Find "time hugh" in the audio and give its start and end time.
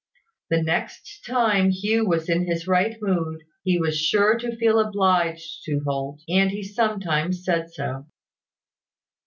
1.27-2.07